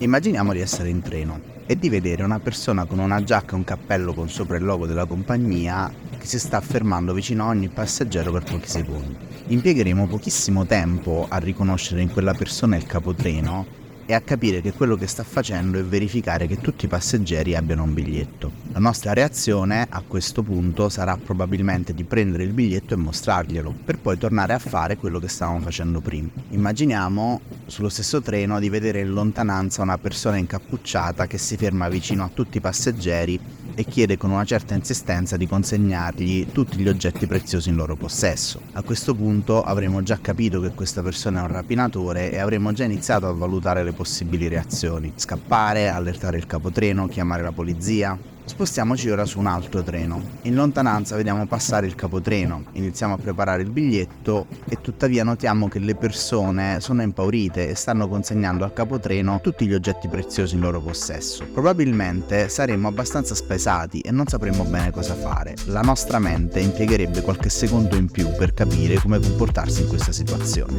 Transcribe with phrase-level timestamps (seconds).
[0.00, 3.64] Immaginiamo di essere in treno e di vedere una persona con una giacca e un
[3.64, 8.30] cappello con sopra il logo della compagnia che si sta fermando vicino a ogni passeggero
[8.30, 9.16] per pochi secondi.
[9.48, 13.66] Impiegheremo pochissimo tempo a riconoscere in quella persona il capotreno
[14.10, 17.82] e a capire che quello che sta facendo è verificare che tutti i passeggeri abbiano
[17.82, 18.52] un biglietto.
[18.72, 23.98] La nostra reazione a questo punto sarà probabilmente di prendere il biglietto e mostrarglielo, per
[23.98, 26.30] poi tornare a fare quello che stavamo facendo prima.
[26.48, 32.24] Immaginiamo sullo stesso treno di vedere in lontananza una persona incappucciata che si ferma vicino
[32.24, 33.38] a tutti i passeggeri
[33.78, 38.60] e chiede con una certa insistenza di consegnargli tutti gli oggetti preziosi in loro possesso.
[38.72, 42.82] A questo punto avremo già capito che questa persona è un rapinatore e avremo già
[42.82, 45.12] iniziato a valutare le possibili reazioni.
[45.14, 48.18] Scappare, allertare il capotreno, chiamare la polizia.
[48.48, 50.20] Spostiamoci ora su un altro treno.
[50.42, 55.78] In lontananza vediamo passare il capotreno, iniziamo a preparare il biglietto e tuttavia notiamo che
[55.78, 60.80] le persone sono impaurite e stanno consegnando al capotreno tutti gli oggetti preziosi in loro
[60.80, 61.44] possesso.
[61.52, 65.54] Probabilmente saremmo abbastanza spesati e non sapremmo bene cosa fare.
[65.66, 70.76] La nostra mente impiegherebbe qualche secondo in più per capire come comportarsi in questa situazione.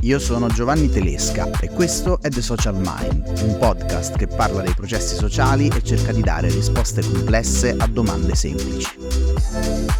[0.00, 4.74] Io sono Giovanni Telesca e questo è The Social Mind, un podcast che parla dei
[4.74, 9.97] processi sociali e cerca di dare risposte risposte complesse a domande semplici.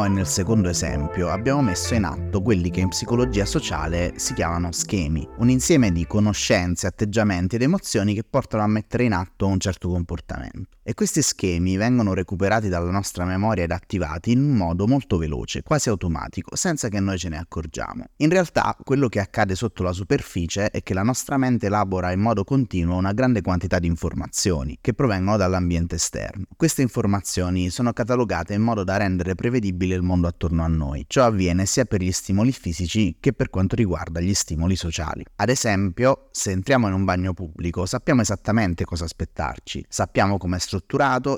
[0.00, 4.34] Primo e nel secondo esempio abbiamo messo in atto quelli che in psicologia sociale si
[4.34, 9.46] chiamano schemi, un insieme di conoscenze, atteggiamenti ed emozioni che portano a mettere in atto
[9.46, 10.78] un certo comportamento.
[10.90, 15.62] E questi schemi vengono recuperati dalla nostra memoria ed attivati in un modo molto veloce,
[15.62, 18.06] quasi automatico, senza che noi ce ne accorgiamo.
[18.16, 22.18] In realtà quello che accade sotto la superficie è che la nostra mente elabora in
[22.18, 26.46] modo continuo una grande quantità di informazioni che provengono dall'ambiente esterno.
[26.56, 31.04] Queste informazioni sono catalogate in modo da rendere prevedibile il mondo attorno a noi.
[31.06, 35.24] Ciò avviene sia per gli stimoli fisici che per quanto riguarda gli stimoli sociali.
[35.36, 40.58] Ad esempio, se entriamo in un bagno pubblico, sappiamo esattamente cosa aspettarci, sappiamo come è
[40.58, 40.78] strutturato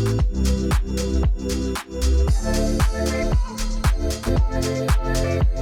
[4.52, 5.62] Thank